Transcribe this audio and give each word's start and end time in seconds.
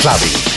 Clubbing. 0.00 0.49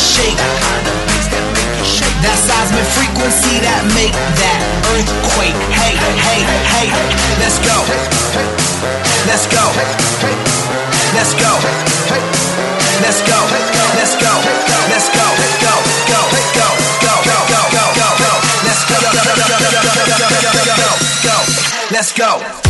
you 0.00 0.06
shake. 0.06 0.40
That 2.24 2.38
seismic 2.40 2.86
frequency 2.96 3.60
that 3.60 3.84
make 3.92 4.12
that 4.40 4.60
earthquake. 4.96 5.56
Hey, 5.72 5.92
hey, 5.96 6.40
hey, 6.64 6.88
let's 7.40 7.60
go. 7.60 7.76
Let's 9.28 9.44
go. 9.48 9.64
Let's 11.12 11.32
go. 11.36 11.52
Let's 13.04 13.20
go. 13.28 13.40
Let's 13.96 14.16
go. 14.16 14.32
Let's 14.88 15.08
go. 15.12 15.26
Go. 15.60 15.74
Go. 16.08 16.22
Go. 16.56 16.68
Go. 17.04 17.14
Go. 17.28 17.38
Go. 17.52 17.84
Go. 17.92 18.08
Go. 18.24 18.32
Let's 18.64 18.82
go. 18.88 18.96
Go. 19.04 19.20
Go. 19.20 19.52
Go. 20.48 20.64
Go. 20.80 20.90
Go. 21.28 21.36
Let's 21.92 22.12
go. 22.16 22.69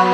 You 0.00 0.06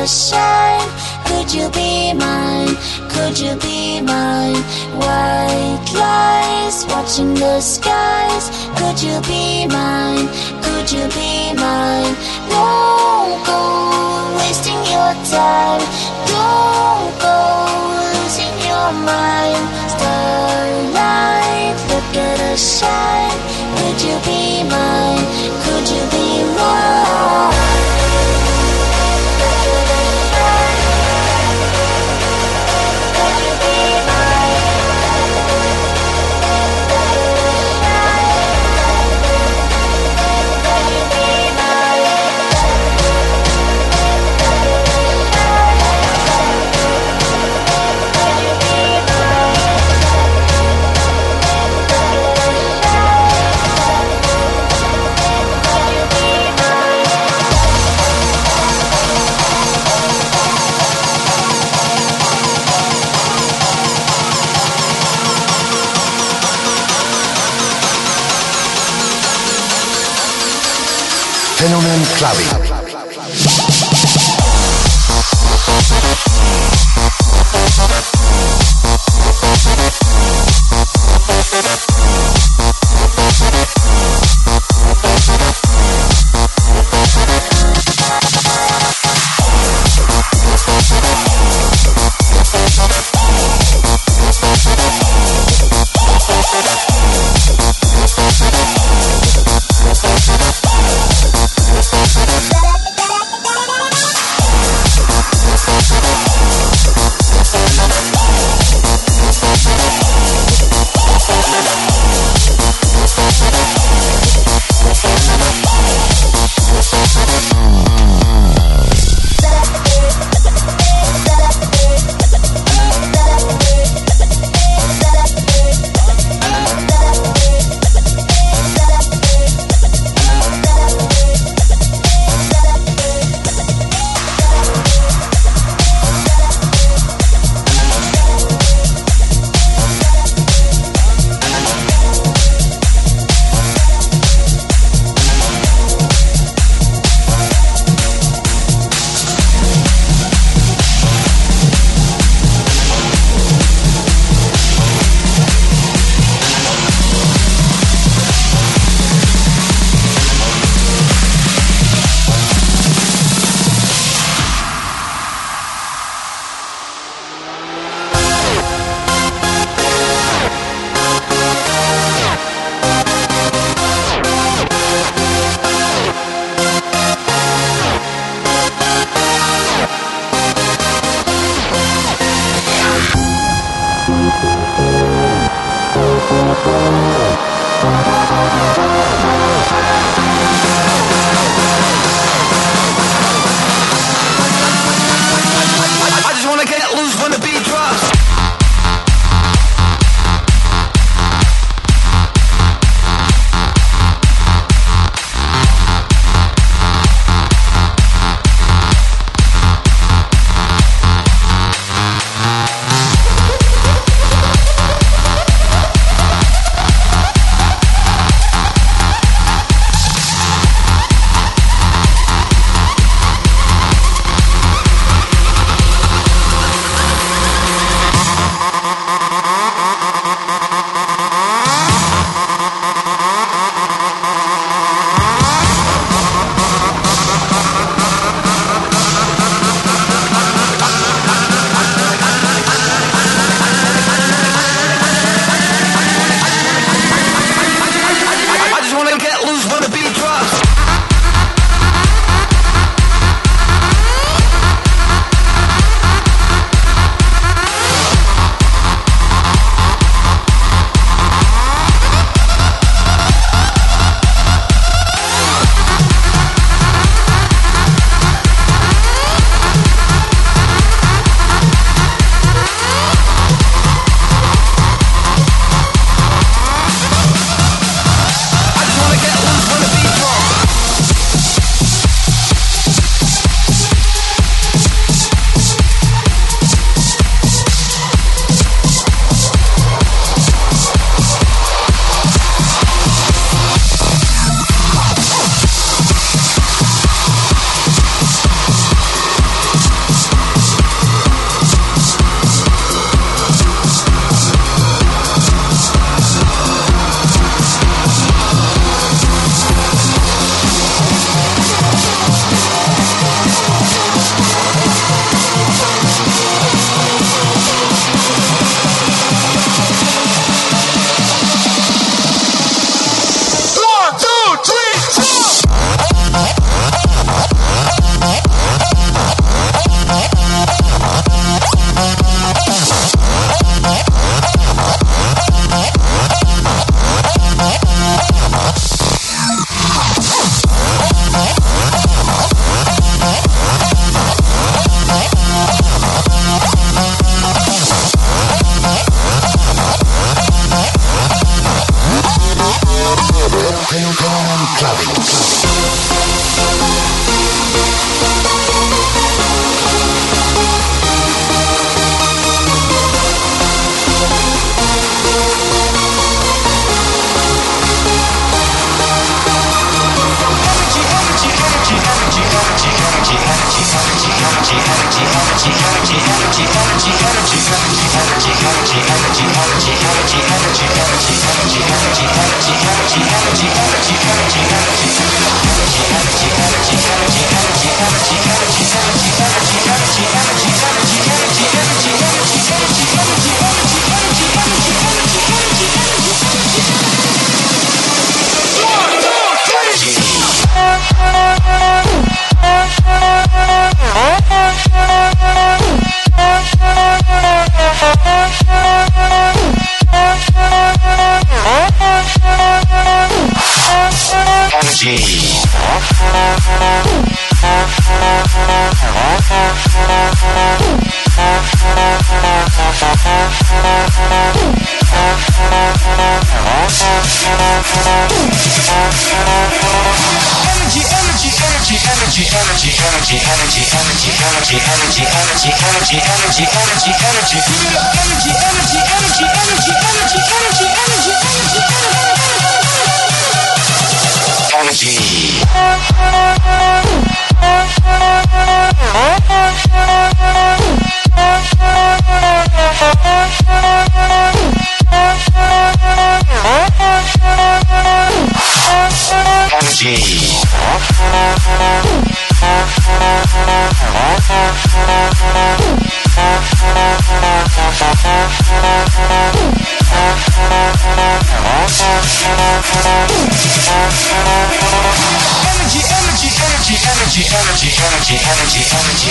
shine 0.07 0.89
Could 1.25 1.53
you 1.53 1.69
be 1.71 2.13
mine? 2.13 2.75
Could 3.09 3.37
you 3.39 3.55
be 3.59 4.01
mine? 4.01 4.61
White 4.95 5.87
lies 5.93 6.85
watching 6.87 7.33
the 7.33 7.59
skies 7.59 8.49
Could 8.77 9.01
you 9.01 9.19
be 9.27 9.67
mine? 9.67 10.27
Could 10.63 10.91
you 10.91 11.05
be 11.19 11.53
mine? 11.53 12.15
Don't 12.49 13.43
go 13.45 13.61
wasting 14.37 14.81
your 14.95 15.13
time 15.35 15.83
Don't 16.31 17.11
go 17.19 17.37
losing 18.13 18.55
your 18.69 18.91
mind 19.09 19.63
Starlight, 19.95 21.75
look 21.89 22.09
at 22.15 22.39
us 22.51 22.79
shine 22.79 23.39
Could 23.77 23.99
you 24.07 24.15
be 24.25 24.63
mine? 24.63 25.25
Could 25.63 25.87
you 25.89 26.03
be 26.11 26.18
Clubbing. 72.19 72.48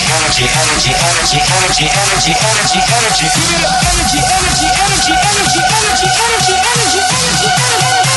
energy, 0.09 0.45
energy, 0.49 0.93
energy, 0.93 1.39
energy, 1.39 1.87
energy, 1.87 2.33
energy, 2.33 2.81
energy. 2.81 3.27
Give 3.29 3.53
it 3.53 3.65
up, 3.65 3.77
energy, 3.93 4.21
energy, 4.25 4.69
energy, 4.73 5.13
energy, 5.13 5.61
energy, 5.61 6.09
energy, 6.09 6.55
energy, 6.57 7.01
energy, 7.13 7.49
energy. 7.49 8.08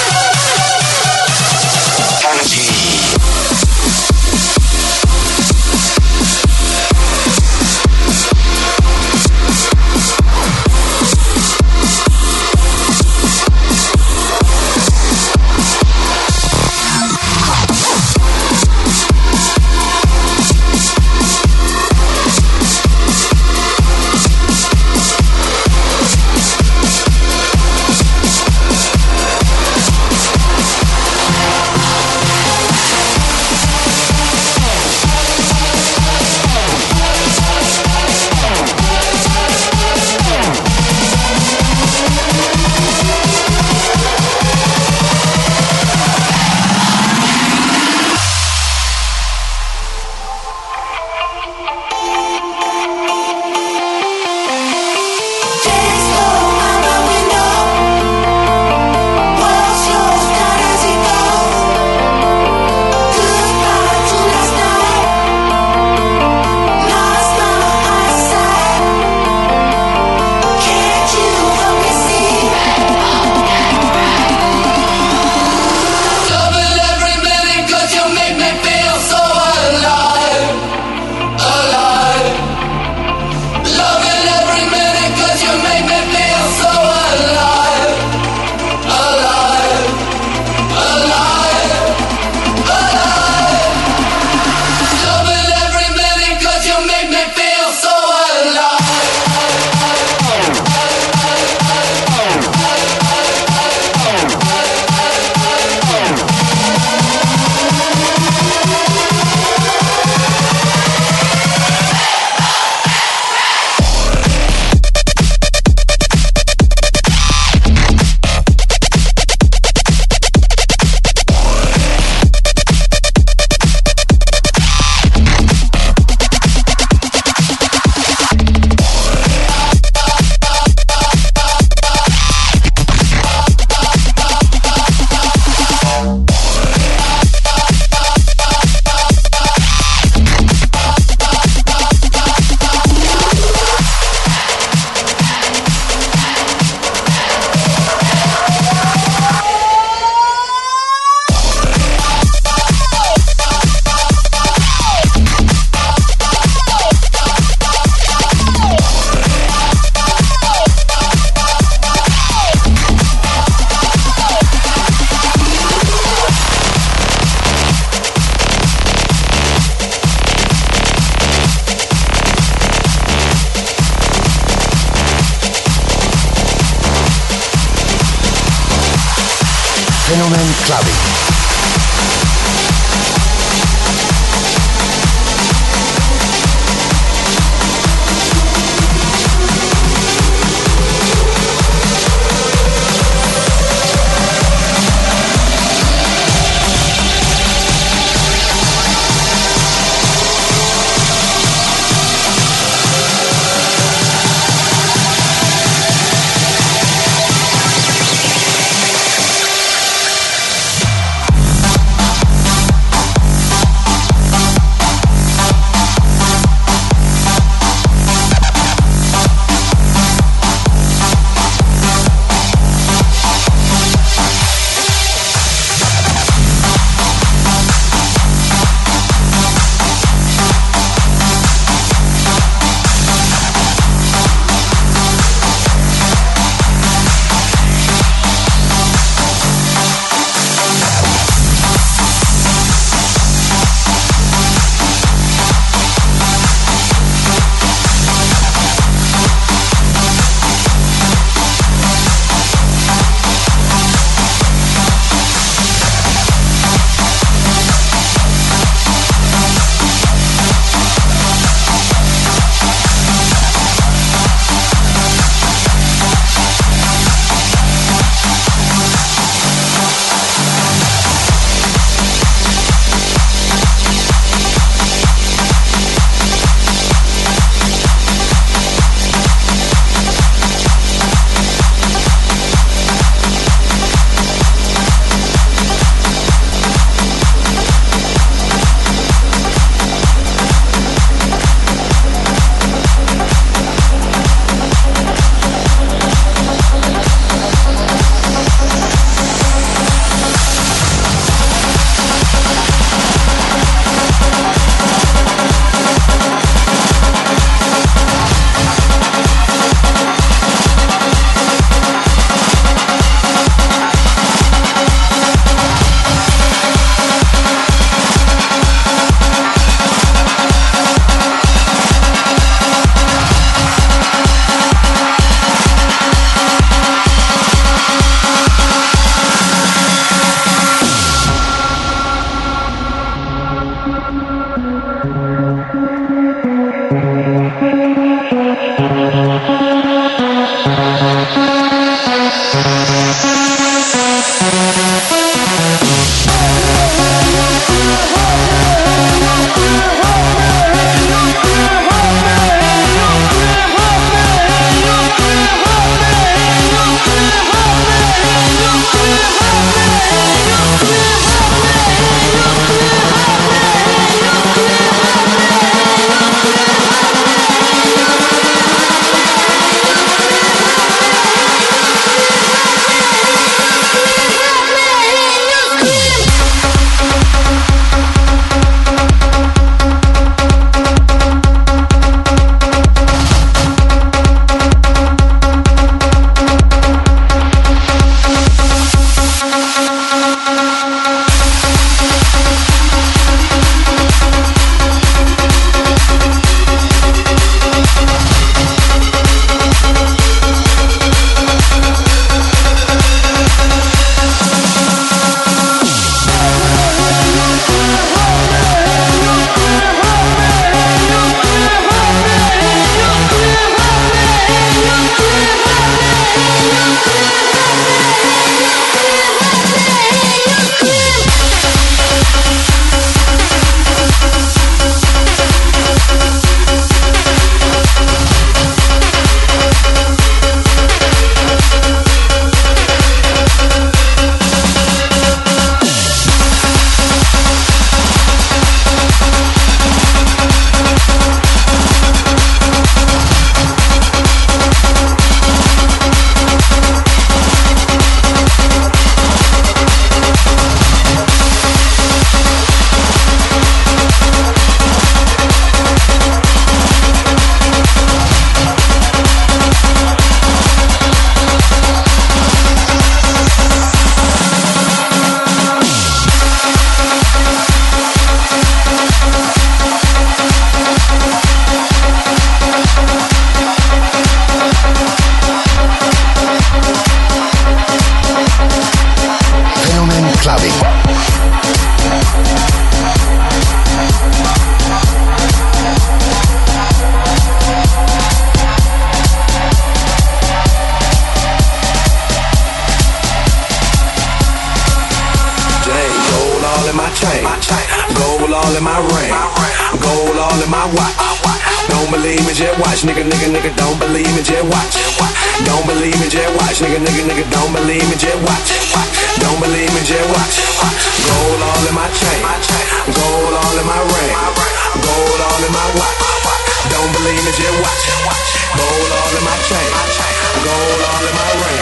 Gold 520.61 521.01
all 521.09 521.25
in 521.25 521.35
my 521.41 521.51
ring. 521.61 521.81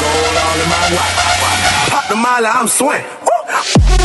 Gold 0.00 0.36
all 0.44 0.58
in 0.62 0.68
my 0.72 0.84
watch. 0.96 1.14
Pop 1.92 2.04
the 2.08 2.16
molly, 2.16 2.46
I'm 2.46 2.68
swing. 2.68 3.04
Pop 3.26 3.97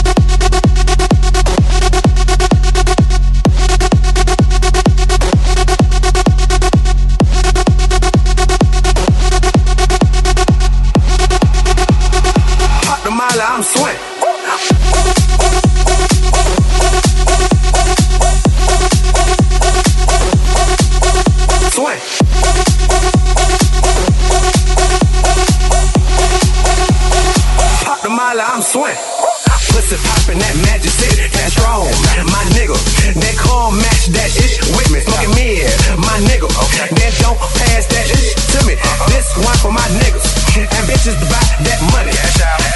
Pussy 29.83 29.99
poppin' 30.07 30.39
that 30.39 30.55
magic 30.63 30.95
shit, 30.95 31.27
that 31.35 31.51
strong. 31.51 31.83
My 32.31 32.43
nigga, 32.55 32.71
that 33.19 33.35
call 33.35 33.67
match 33.75 34.07
that 34.15 34.31
ish 34.31 34.63
with 34.79 34.87
me. 34.95 35.03
Smoking 35.03 35.35
me, 35.35 35.59
my 35.99 36.23
nigga. 36.23 36.47
Then 36.87 37.11
don't 37.19 37.35
pass 37.35 37.83
that 37.91 38.07
ish 38.07 38.31
to 38.55 38.63
me. 38.63 38.79
This 39.11 39.27
one 39.35 39.59
for 39.59 39.75
my 39.75 39.83
niggas. 39.99 40.23
And 40.55 40.83
bitches 40.87 41.19
to 41.19 41.27
buy 41.27 41.43
that 41.67 41.79
money. 41.91 42.15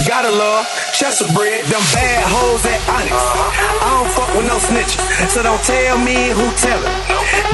Gotta 0.03 0.35
love 0.35 0.67
Chester 0.91 1.31
bread, 1.31 1.63
them 1.71 1.79
bad 1.95 2.27
hoes 2.27 2.67
at 2.67 2.75
Onyx. 2.91 3.15
I 3.15 3.87
don't 3.87 4.11
fuck 4.11 4.27
with 4.35 4.47
no 4.51 4.59
snitches, 4.59 4.99
so 5.31 5.47
don't 5.47 5.63
tell 5.63 5.95
me 6.03 6.35
who 6.35 6.43
tell 6.59 6.75
tellin'. 6.75 6.91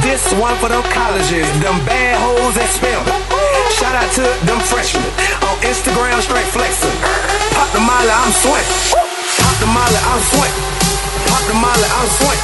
This 0.01 0.33
one 0.33 0.57
for 0.57 0.73
them 0.73 0.81
colleges, 0.89 1.45
them 1.61 1.77
bad 1.85 2.17
hoes 2.17 2.57
at 2.57 2.73
Spelman. 2.73 3.21
Shout 3.77 3.93
out 3.93 4.09
to 4.17 4.25
them 4.49 4.57
freshmen 4.65 5.05
on 5.45 5.61
Instagram, 5.61 6.17
straight 6.25 6.49
flexing. 6.49 6.97
Pop 7.53 7.69
the 7.69 7.85
molly, 7.85 8.09
I'm 8.09 8.33
swing. 8.33 9.02
Pop 9.63 9.71
the 9.71 9.79
molly, 9.79 9.99
I'm 10.11 10.19
swing. 10.19 10.55
Pop 11.31 11.43
the 11.47 11.53
molly, 11.55 11.87
I'm 11.87 12.07
swing. 12.19 12.39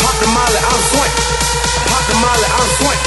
Pop 0.00 0.16
the 0.16 0.28
molly, 0.32 0.60
I'm 0.64 0.80
swing. 0.88 1.12
Pop 1.92 2.04
the 2.08 2.14
molly, 2.24 2.48
I'm 2.56 2.68
swing. 2.80 3.00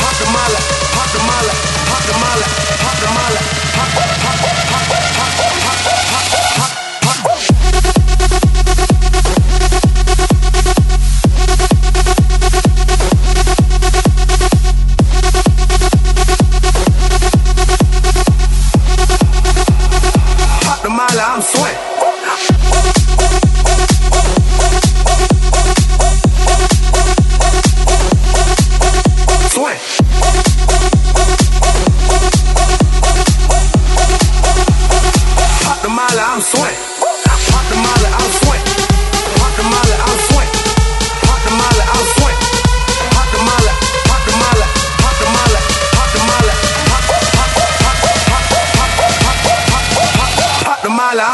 Pop 0.00 0.16
the 0.16 0.26
molly, 0.32 0.60
pop 0.96 1.08
the 1.12 1.20
molly, 1.20 1.52
pop 1.84 2.02
the 2.08 2.14
molly, 2.16 2.48
pop 2.80 2.96
the 2.96 3.08
molly, 3.12 3.40
pop, 3.76 3.88
pop, 3.92 4.08
pop, 4.24 4.36
pop, 4.40 4.88
pop, 4.88 5.12
pop, 5.12 5.52
pop, 5.52 6.72
pop, 6.72 6.81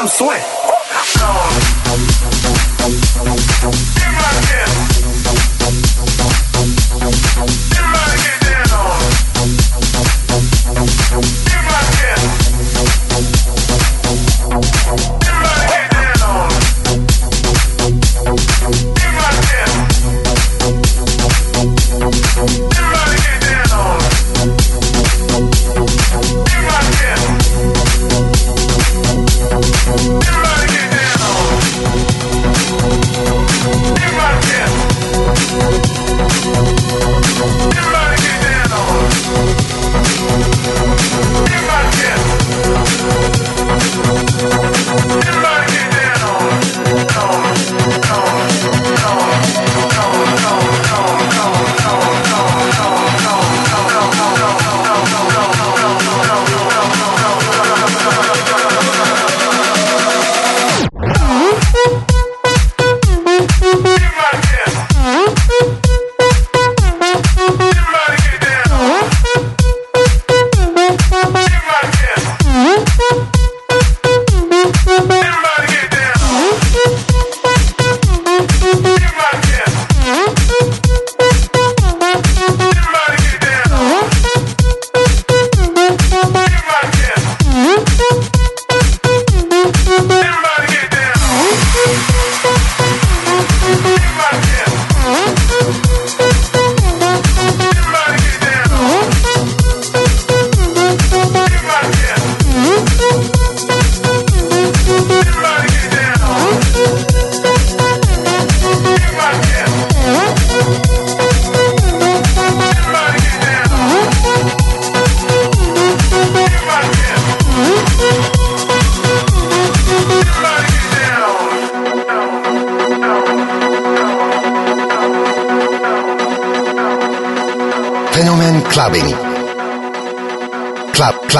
I'm 0.01 0.07
swing. 0.07 1.58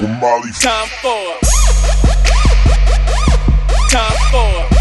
Time 0.00 0.88
for. 1.02 1.38
Time 3.90 4.16
for. 4.30 4.79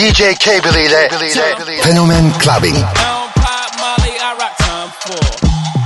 DJ 0.00 0.32
K 0.38 0.60
believe 0.62 0.88
that. 0.96 1.10
Fenomen 1.84 2.32
Clubbing. 2.40 2.72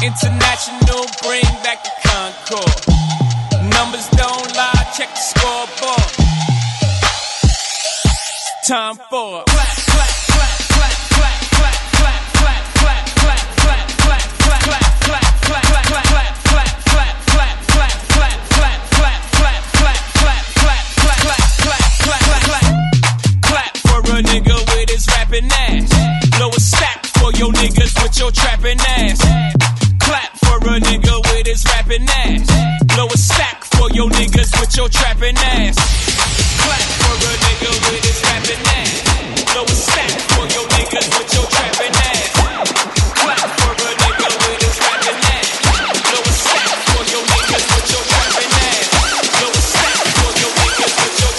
International, 0.07 1.03
bring 1.25 1.43
back 1.67 1.83
the 1.83 1.91
Concorde. 2.07 2.87
Numbers 3.75 4.07
don't 4.11 4.55
lie, 4.55 4.87
check 4.97 5.11
the 5.11 5.19
scoreboard. 5.19 6.13
Time 8.69 8.97
for. 9.11 9.54
your 34.85 34.91
trapping 34.91 35.37
ass. 35.39 35.77
Clap 36.61 36.89
for 37.01 37.17
a 37.17 37.33
nigga 37.41 37.73
with 37.89 38.05
his 38.05 38.21
rapping 38.21 38.61
ass. 38.69 39.01
No 39.57 39.63
respect 39.65 40.13
for 40.37 40.45
your 40.53 40.67
niggas 40.77 41.09
with 41.17 41.33
your 41.33 41.47
trapping 41.49 41.95
ass. 42.05 42.29
Clap 43.17 43.49
for 43.65 43.73
a 43.73 43.93
nigga 44.05 44.29
with 44.45 44.61
his 44.61 44.77
ass. 44.85 45.49
No 46.13 46.21
for 46.93 47.01
your 47.17 47.25
niggas 47.33 47.65
with 47.73 47.89
your 47.97 48.05
ass. 48.13 48.93
No 49.41 49.49
for 50.21 50.31
your 50.37 50.53
niggas 50.61 50.95
with 51.01 51.17
your 51.17 51.33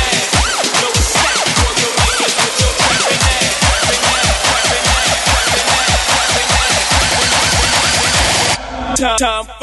ass. 0.00 0.32
No 0.80 0.88
for 1.52 1.72
your 1.76 1.92
niggas 2.00 2.34
with 2.40 2.56
your 2.64 2.72
ass. 2.80 3.52
Ass, 8.96 9.20
ass, 9.20 9.20
ass, 9.20 9.48
ass. 9.48 9.55